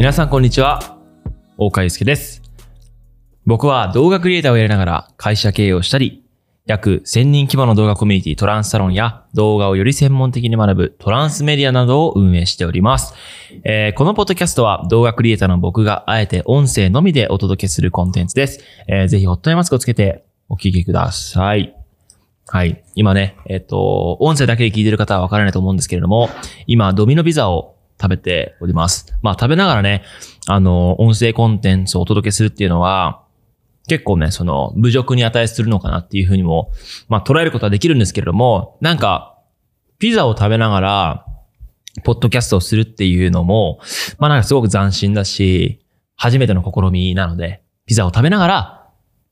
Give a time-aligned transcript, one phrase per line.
[0.00, 0.96] 皆さんこんにちは。
[1.58, 2.40] 大川祐介です。
[3.44, 6.24] 僕は動画クリエイターをやりながら会社経営をしたり、
[6.64, 13.12] 約1000人規模の動画コミュニティトランスサロンや動画をより専門的に学ぶトランスメディアなどを運営しております。
[13.62, 18.64] えーこのポッドキャストは動画クリエイターの僕があえて音声のみでお届けするコンテンツです。
[18.88, 21.76] えーぜひホットアイマスクをつけてお聞きください。
[22.46, 22.82] はい。
[22.94, 26.30] 今ね、えっ、と、音声だけで聞いてる方はわからないと思うんですけれども、
[26.66, 29.14] 今、ドミノピザを食べております。
[29.22, 30.02] まあ、食べながらね、
[30.46, 33.24] あの、音声コンテンツをお届けするっていうのは、
[33.88, 36.72] 結構ね、その、侮辱に値するのかなっていうふうにも、
[37.08, 39.38] まあ、捉えることはできるんですけれども、なんか、
[39.98, 41.26] ピザを食べながら、
[42.04, 43.80] ポッドキャストをするっていうのも、
[44.18, 45.84] まあなんかすごく斬新だし、
[46.16, 48.88] 初めての試みなので、ピザを食べながら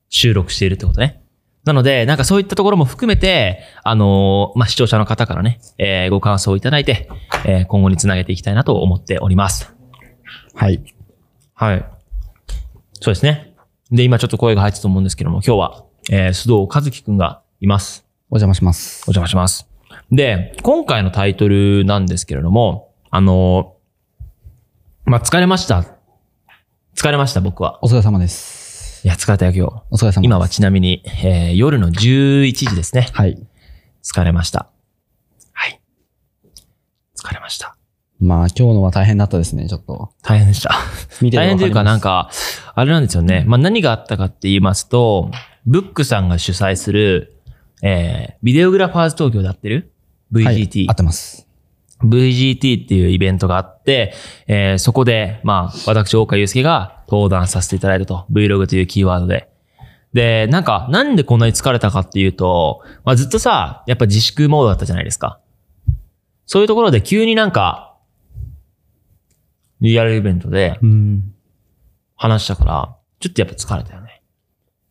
[0.09, 1.23] 収録しているってことね。
[1.65, 7.09] なので、なんかそういったところも含めて、あのーまあ、視聴者の方からね、えーご感想をいただいて、
[7.45, 9.73] えー今後につなげていきたいなと思っております。
[10.55, 10.81] はい。
[11.53, 11.85] はい。
[12.93, 13.53] そうですね。
[13.91, 18.05] で、今ちょっと声が入ってたと思うんですけども、今日は、えー、須藤和樹くんがいます。
[18.29, 19.03] お邪魔します。
[19.07, 19.67] お邪魔します。
[20.11, 25.85] で、今回のタイトルなんですけれども、あのーまあ、疲れました。
[26.95, 27.79] 疲れました、僕は。
[27.83, 28.58] お疲れ様です。
[29.03, 29.83] いや、疲れたよ、今日。
[29.91, 30.19] お疲れ様です。
[30.25, 33.07] 今はちなみに、えー夜の11時ですね。
[33.13, 33.37] はい。
[34.03, 34.69] 疲れました。
[35.53, 35.81] はい。
[37.17, 37.77] 疲れました。
[38.19, 40.11] まあ今日のは大変だったですね、ちょっと。
[40.21, 40.75] 大変でした。
[41.21, 42.29] 見て大変というか、なんか。
[42.29, 43.45] か、あれなんですよね。
[43.47, 45.31] まあ、何があったかって言いますと、
[45.65, 47.37] ブックさんが主催する、
[47.81, 49.93] えー、ビデオグラファーズ東京でやってる？
[50.33, 51.47] はい ?VGT、合ってます。
[52.03, 54.13] VGT っていうイベントがあって、
[54.47, 58.25] えーそこで、まあ、私、大岡祐介が登壇させていただいたと。
[58.31, 59.49] Vlog というキーワードで。
[60.13, 65.39] で、なんか、なんでこんなに疲れたかっていうと、まあ、ずっとさ、やっぱ自粛モードだったじゃないですか。
[66.45, 67.95] そういうところで急になんか、
[69.81, 71.33] リアルイベントでうん。
[72.15, 74.21] 話したから、ちょっとやっぱ疲れたよね。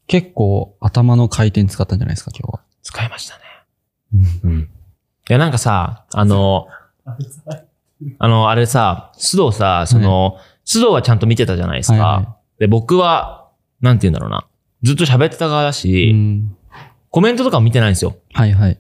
[0.07, 2.61] 結構頭の回転使ったんじゃないですか、今日は。
[2.83, 3.43] 使いましたね。
[4.45, 4.61] うん。
[4.61, 4.67] い
[5.29, 6.69] や、なんかさ、あの、
[8.19, 11.99] あの、あれさ、須藤さ、その、須藤はちゃんと見てたじゃないですか。
[11.99, 13.49] はいはで、僕は、
[13.81, 14.47] なんて言うんだろうな。
[14.83, 16.57] ずっと喋ってた側だし、うん。
[17.11, 18.17] コメントとかも見てないんですよ。
[18.33, 18.79] はいはい。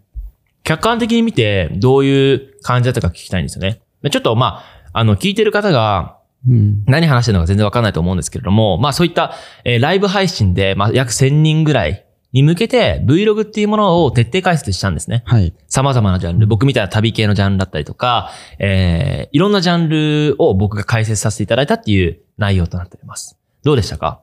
[0.62, 3.81] 客観的に見て、どういう感じだったか聞きたいんですよね。
[4.03, 4.62] でちょっと、ま
[4.93, 6.19] あ、あの、聞いてる方が、
[6.49, 6.84] うん。
[6.87, 9.33] 何話してるのか全然わかんないと思うんですけれども、まあそういった、
[9.65, 15.22] えーライブ配信で、まあ約1000人ぐらいに向けて Vlog っていうものを徹底解説したんですね。
[15.25, 15.55] はい。
[15.66, 23.39] 様々なジャンル、僕みたいな旅系のジャンルだったりとか、えーいろんなジャンルを僕が解説させていただいたっていう内容となっております。
[23.62, 24.21] どうでしたか？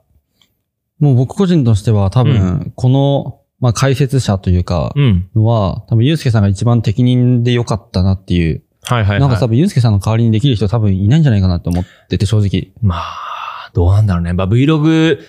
[1.00, 5.30] もう僕個人としては多う分、この、まあ解説者というか、うん。
[5.36, 8.64] のは、多分、ゆうすけさんが一番適任で良かったなっていう。
[8.84, 9.20] はいはいはい。
[9.20, 12.74] なんか多分、ゆうすけさんの代わりにできる人多分いないんじゃないかなって思ってて、正直。
[12.82, 14.34] まあ、どうなんだろうね。
[14.34, 15.20] まあ Vlog、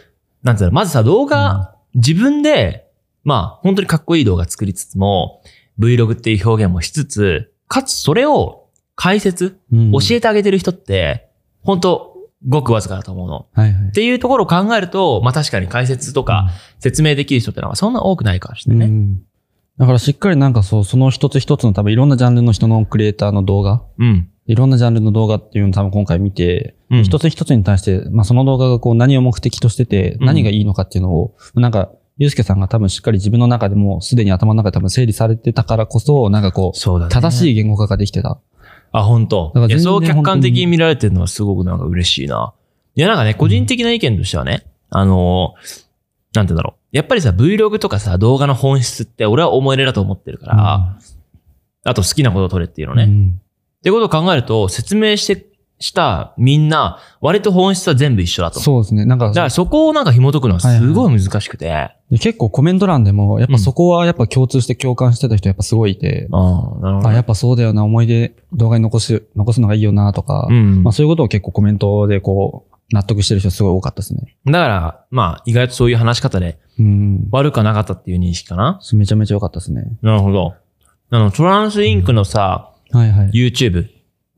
[0.42, 2.88] なんていうの、まずさ、動画、自分で、
[3.24, 5.42] まあ、本当にかっこいい動画作りつつも、
[5.78, 11.28] Vlog っていう表現もしつつ、かつそれを解説、うん教えてあげてる人って、
[11.62, 12.16] 本当
[12.48, 13.46] ごくわずかだと思うの。
[13.52, 13.90] はいはいっ。
[13.92, 18.94] ていうところを考えると、まあ確かに解説とか説明できる人ってのはそんな多くないかもしれないね。
[18.94, 19.22] うん
[19.78, 24.30] だからしっかりなんかそう、その一つ一つの多分いろんなジャンルの人のクリエイターの動画、うん。
[24.46, 37.12] いろんなジャンルの動画っていうのを多分今回見て、うん一つ一つに対して、まあその動画がこう何を目的としてて、うん何がいいのかっていうのを、なんか、ゆうすけさんが多分しっかり自分の中でもすでに頭の中で多分整理されてたからこそ、なんかこう、そうだね。
[37.12, 38.38] 正しい言語化ができてた。
[38.92, 42.54] あ、本当だから全然そう客観的に見られてるのはすごくなんか嬉しいな。
[42.94, 45.86] いや、なんかね、個人的な意見としてはね、あのー
[46.36, 46.96] なんて言うんだろう。
[46.96, 50.98] やっぱりさ、Vlog とかさ、動画の本質って俺は思い入れだと思ってるから、
[51.84, 53.04] あと好きなことを撮れっていうのね。
[53.04, 53.40] っうん
[53.86, 55.46] てことを考えると、説明して、
[55.78, 58.58] したみんな、割と本質は全部一緒だと。
[58.60, 59.04] そうですね。
[59.04, 61.70] なんかだからそこをなんか紐解くのはすごい難しくて。
[61.70, 66.36] あで結構コメント欄でも、やっぱそこはやっぱ共通して共感してた人やっぱすごいいて、あ、
[66.80, 67.10] なるほど。
[67.10, 70.82] やっぱそうだよな、思い出動画に残す、残すのがいいよなとか、うん。
[70.82, 74.36] まあそういうことを結構コメントでこう、納得してる人すごい多かったですね。
[74.46, 77.28] だから、まあ、意外とそういう話し方でうん。
[77.32, 78.80] 悪くはなかったっていう認識かな。
[78.94, 79.98] めちゃめちゃ良かったですね。
[80.02, 80.54] なるほど。
[81.10, 83.30] あの、トランスインクのさ、はいはい。
[83.30, 83.88] YouTube、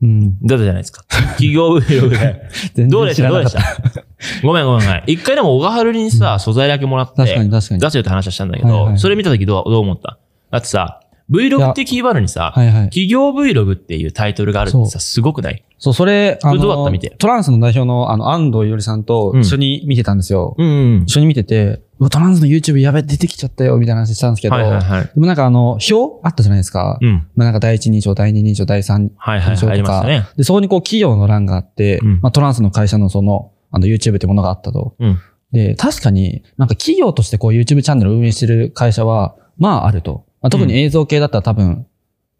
[0.01, 0.39] うん。
[0.41, 1.03] 出たじゃないですか。
[1.09, 2.49] 企業 Vlog で。
[2.73, 3.29] 全どうでした？
[3.29, 3.59] どうでした？
[3.61, 4.03] た
[4.43, 5.03] ごめんごめんごめん。
[5.07, 7.79] 一回でも小川春にさ、素材だけもらって、確かに確かに。
[7.81, 10.17] 出せよって話はしたんだけど、はいはいそれ見たときどう、どう思った？
[10.51, 12.83] だってさ、Vlog ってキーワードにさ、はいはい。
[12.85, 15.63] 企業 Vlog っていうタイトルがあるってさ、すごくない？
[15.77, 16.91] そう、それ、あそれどうだった？
[16.91, 20.55] 見てトランスの代表の、あの、安藤よりさんと一緒に見てたんですよ。
[20.57, 21.03] うんうん。
[21.03, 25.03] 一緒に見てて、うわトランスの YouTube やべ、出てきちゃったよ、みたいな話したんですけど、はいはいはい。
[25.03, 25.93] でもなんかあの、表
[26.23, 26.97] あったじゃないですか。
[27.01, 27.27] うん。
[27.35, 29.69] まあなんか第一認証、第二認証、第三はいはいはい。
[29.69, 29.91] あり認証とか。
[29.91, 30.27] ましたね。
[30.37, 34.95] で、そこにこう企業の欄があって、うんまあトランスの会社のその、あの YouTube ってものがあったと。
[34.99, 35.19] うん。
[35.51, 40.25] で、確かになんか企業としてこう YouTube チャンネルを運営してる会社は、まああると。
[40.41, 41.85] まあ、特に映像系だったら多分、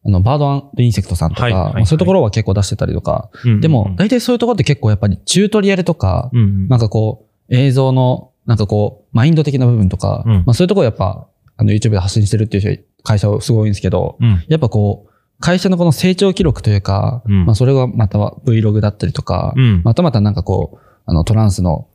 [0.06, 3.30] あの、バードインセクトさんとか、はいはいはいまあそういうところは結構出してたりとか。
[3.44, 6.68] うんでも、大体そういうところって結構やっぱりチュートリアルとか、うんうん。
[6.70, 14.44] なんかこう、映像の、なんかこう、マインド的な部分とか、うんまあそういうところやっぱ、あの YouTube で発信してるっていう会社はすごいんですけど、うん。
[14.48, 19.82] やっぱこう、会社のこの成長記録というか、うんまあそれがまたは Vlog だったりとか、うん。
[19.86, 21.88] またまたなんかこう、あのトランスの、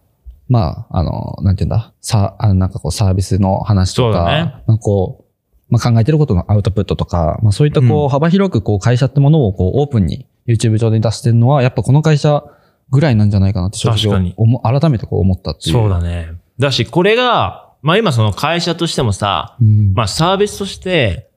[0.48, 12.44] まあ、あの、なんていうんだ、さ、あのなんかこうサービスの話とか、ねなんかこう、まあ考えてることのアウトプットとか、まあそういったこう、うん幅広くこう会社ってものをこうオープンに YouTube 上で出してるのは、やっぱこの会社
[12.90, 15.76] ぐらいなんじゃないかなって正直改めてこう思ったっていう。
[15.76, 16.32] そうだね。
[16.58, 19.92] だし、これが、まあ今その会社としてもさ、うん。
[19.94, 21.28] まあサービスとして、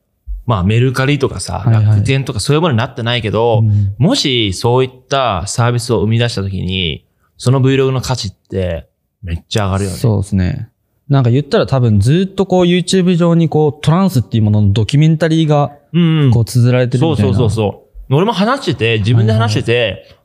[0.46, 7.06] まあメルカリとかさ、はいはい楽天とかそういうものになってないけど、うんもしそういったサービスを生み出したときに、
[7.38, 8.88] その Vlog の価値って
[9.24, 9.98] めっちゃ上がるよね。
[9.98, 10.70] そうですね。
[11.10, 16.32] なんか言ったら多分ずっとこう YouTube 上にこうトランスっていうもののドキュメンタリーがうんうん。
[16.32, 17.38] こう綴られてるそうみたいな。
[17.38, 18.16] そうそうそう。
[18.16, 20.18] 俺も話してて、自分で話してて、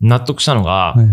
[0.00, 1.08] 納得したのが、はいはい。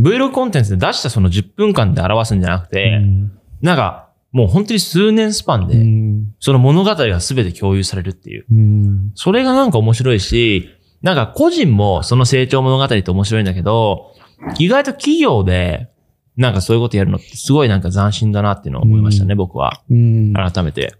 [0.00, 8.46] Vlog コンテンツで出したその10分間で表すんじゃなくて、うんなんか、もう本当に数年スパンで、うんその物語が全て共有されるっていう。
[8.50, 10.70] うんそれがなんか面白いし、
[11.02, 14.14] なんか個人もその成長物語って面白いんだけど、
[14.58, 15.90] 意外と企業で、
[16.36, 19.82] なんかそういうことやるのってすごいなんか斬新だなっていうのを思いましたね、うん僕は。
[19.90, 20.94] うん改めて。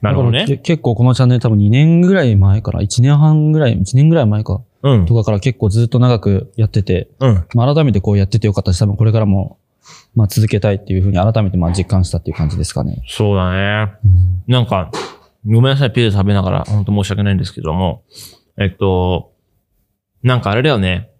[0.00, 0.58] なるほどね。
[0.62, 5.14] 結構このチャンネル多分2年ぐらい前から、1年半ぐらい、1年ぐらい前か、うんと。
[5.14, 7.46] かから結構ずっと長くやってて、うん。
[7.54, 9.58] まあ、改めてこうやっててよかったし、多分これからも、
[10.14, 13.02] まあ続けたいっていうふうに改めてまあ実感したっていう感じですかね。
[13.08, 13.92] そうだね。
[14.04, 14.90] うんなんか、
[15.46, 18.02] ごめんなさい、ピザ食べながら、本当申し訳ないんですけども、
[18.58, 19.32] えっと、
[20.22, 21.10] なんかあれだよね。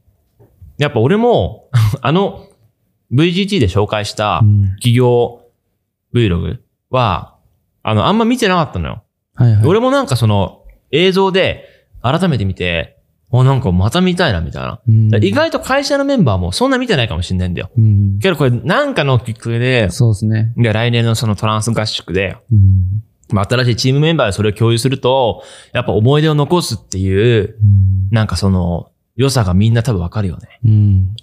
[0.78, 1.68] やっぱ俺も、
[2.00, 2.46] あの、
[3.12, 5.42] VGT で紹介したうん企業
[6.14, 6.58] Vlog
[6.90, 7.36] は、
[7.82, 9.02] あの、あんま見てなかったのよ。
[9.34, 9.66] はいはい。
[9.66, 11.64] 俺もなんかその、映像で
[12.02, 12.97] 改めて見て、
[13.30, 14.80] お、なんかまた見たいな、みたいな。
[14.88, 17.70] うん意外と会社のメンバーもそんな見てないかもしれないんだよ。
[17.76, 20.52] うんけどこれなんかのきっかけで、そうですね。
[20.56, 25.42] で来年のそのトランス合宿で、うんまあ、新しいチームメンバーでそれを共有すると、
[25.72, 27.56] やっぱ思い出を残すっていう、
[28.10, 30.60] なんかその、良さがみんな多分わかるよね。
[30.64, 31.16] うん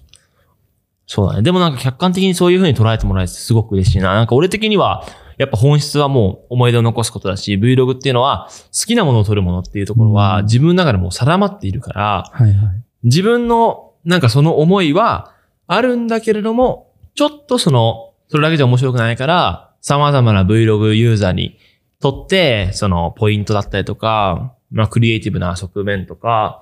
[1.08, 1.44] そうだね。
[1.44, 4.14] でもなんか客観的にそういう風に捉えてもらえてすごく嬉しいな。
[4.16, 5.06] なんか俺的には、
[5.38, 10.46] やっぱ本質はもう思い出を残すことだし、Vlog っていうのは好きなものを撮るものっていうところはうん。
[10.46, 12.84] 自分の中でもう定まっているから、はいはい。
[13.04, 15.34] 自分のなんかその思いは
[15.68, 21.58] あるんだけれども、ちょっとその、それだけじゃ面白くないから、様々な Vlog ユーザーに
[22.00, 26.62] とって、そのポイントだったりとか、まあクリエイティブな側面とか、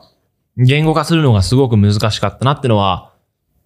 [0.57, 3.13] 言語化するのがすごく難しかったなってのは、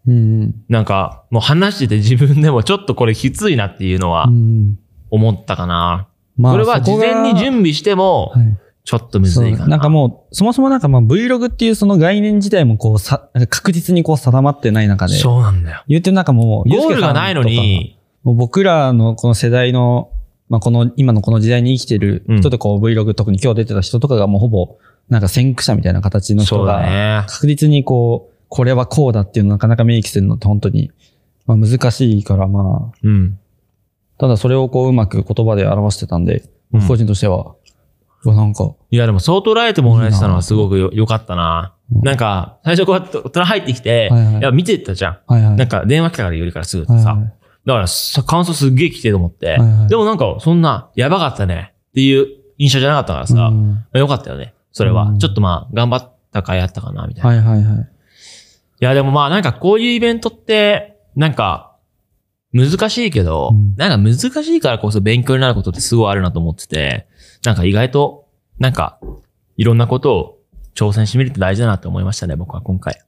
[0.07, 6.07] うんなんかもう話してて自分でもちょっとこれきついなっていうのはうん思ったかな。
[6.37, 8.57] まあこれは事前に準備しても、はい
[8.87, 9.57] ちょっとむずいかな。
[9.57, 15.15] そうなんかもう、そもそもなんかまあ Vlog っていうその概念自体もこうさ、確実にこう定まってない中で。
[15.15, 15.83] そうなんだよ。
[15.89, 20.09] 言ってなんかもう、ゴールがないのに、もう僕らのこの世代の、
[20.47, 24.77] まあこの、今のこの時代に生きてる人でこう Vlog 特に今日出てた人とかがもうほぼ、
[25.09, 27.25] なんか先駆者みたいな形の人が、ね。
[27.27, 30.91] 確実にこう、これはこうだっていうのなかなか明記するのって本当に、
[31.45, 33.37] まあ難しいからまあ、うん。
[34.17, 37.55] ただそれをこううまく言葉で表してたんで、うん僕個人としては、
[38.25, 41.73] うわなんか、いや、でも相当ライトもらえてたのはすごくよ良かったな。
[41.95, 45.19] うんなんか、最初こうやって大人入ってきて、はいはいいや、見てたじゃん。
[45.27, 45.55] はいはい。
[45.55, 47.11] なんか電話来たから言うからすぐってさ。
[47.11, 47.33] はいはい
[47.65, 49.49] だからさ、感想すっげえ来てると思って。
[49.49, 54.53] はいはいでもなんか、そんな、やばかったねっていう印象じゃなかったからさ、まうんあよかったよね。
[54.71, 55.03] それは。
[55.03, 57.33] うんちょっとまあ、頑張ったかやったかな、みたいな。
[57.35, 57.87] い、はいはいはい。
[58.79, 61.76] や、でもまあ、なんかこういうイベントって、なんか、
[62.57, 67.07] 難しいけど、うんなんか難しいからこそ勉強になることってすごいあるなと思ってて、
[67.45, 68.27] なんか意外と、
[68.59, 68.99] なんか、
[69.55, 70.39] いろんなことを
[70.75, 72.99] 挑戦してみるって大事だなって思いましたね、僕は今回。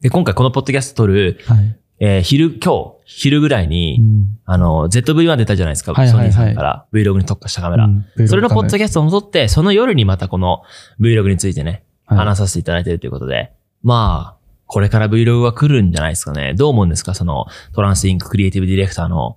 [0.00, 1.76] で、今回このポッドキャスト撮る、はい。
[2.02, 7.84] えー昼、今日、昼ぐらいに、うんあの、ZV-1 出たじゃないですか、はいはいはいソニーさんから Vlog に特化したカメラ。
[7.84, 7.88] う
[8.22, 10.62] んそれのポッドキキャストを撮って、その夜にまたこの
[10.98, 14.39] Vlog についてね、話させていただいているということで、まあ、
[14.72, 16.54] これから Vlog は来るんじゃないですかね。
[16.54, 17.14] どう思うんですか？
[17.14, 19.36] そのトランスインククリエイティブディレクターの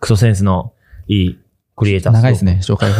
[0.00, 0.72] クソ センスの
[1.08, 1.38] いい
[1.76, 2.12] クリエイター。
[2.12, 2.96] 長いですね、紹介が。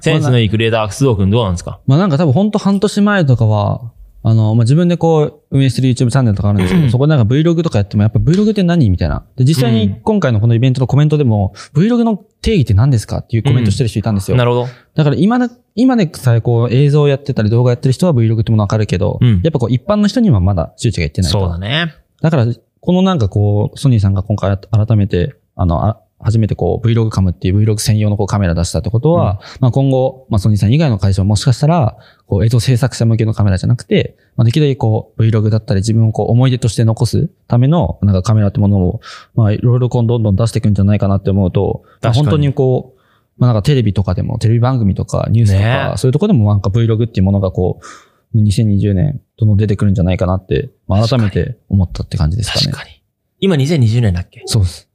[0.00, 1.80] センスのいいクリエイター、須藤くんどうなんですか？
[1.86, 3.92] まあなんか多分ほんと半年前とかは、
[4.22, 9.24] あの、まあ、自分でこう、運営してる YouTube チャンネルとかあるんですけど、うんそこでなんか Vlog とかやっても、やっぱ Vlog って何みたいな。
[9.36, 14.36] で、実際に今回のこのイベントのコメントでも、Vlog の定義って何ですかっていうコメントしてる人いたんですよ。
[14.36, 14.68] なるほど。
[14.94, 21.38] だから今で、今でさえこう映像やってたり動画やってる人は Vlog ってものわかるけど、うんやっぱこう一般の人にはまだ周知がいってないと。
[21.38, 21.94] そうだね。
[22.20, 22.46] だから、
[22.80, 31.96] このなんかこう、ソニーさんが今回改めて、あの、あ初めてこう Vlog カムっていう Vlog 専用のこうカメラ出したってことは、まあ今後、まあソニーさん以外の会社ももしかしたら、
[32.26, 39.00] こう映像制作者向けのカメラじゃなくて、まあできるだけこう Vlog だったり自分をこう思い出として残すためのなんかカメラってものを、
[39.34, 43.00] まあいろいろこうどんどん出していくんじゃないかなって思うと、まあ本当にこう、
[43.38, 52.76] まあなんかテレビとかでも、テレビ番組とかニュースとか、ねそういうところでもなんか Vlog っていうものがこう、2020年どんどん出てくるんじゃないかなって、まあ改めて思ったって感じですかね確。
[52.76, 53.02] かに。
[53.40, 54.42] 今2020年だっけ？
[54.44, 54.89] そうです。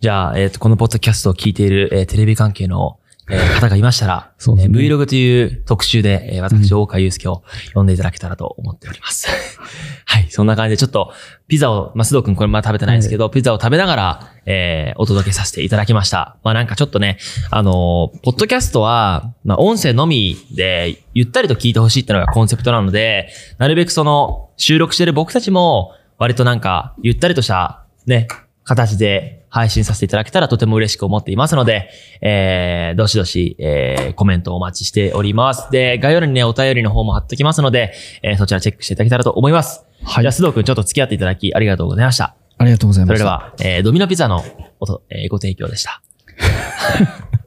[0.00, 2.98] じゃあ、えっ、と、このポッドキャストを聞いている、えーテレビ関係の、
[3.30, 9.28] えー 方がいましたら、そうですねえー Vlog という特集で、えー私、大川祐介を呼んでいただけたらと思っております。
[10.04, 11.12] はい、そんな感じで、ちょっと、
[11.48, 16.36] ピザを、まあ、須藤くんこれまだ食べてないんですけど、ピザを食べながら、えーお届けさせていただきました。
[16.44, 17.18] まあ、なんかちょっとね、
[17.50, 28.28] あのーポッドキャストは、まあ、音声のみで、ゆったりと聞いてほしいっていうのがコンセプトなので、なるべくその、収録してる僕たちも、割となんか、ゆったりとした、ね、
[28.64, 31.88] 形で配信させていただけたらとても嬉しく思っていますので、
[32.20, 35.70] えー、どしどし、えー、コメントをお待ちしております。
[35.70, 37.94] で、概要欄にね、お便りの方も貼っときますので、
[38.24, 39.84] えー、そちらチェックしていただけたらと思います。
[40.02, 42.34] はいじゃあ、須藤くんちょっと付き合っていただきありがとうございました。
[42.58, 43.52] ありがとうございました。
[43.54, 44.42] それでは、えー、ドミノピザの
[44.80, 46.02] おと、えーご提供でした。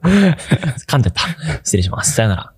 [0.00, 1.20] 噛んでた。
[1.62, 2.14] 失礼します。
[2.14, 2.57] さよなら。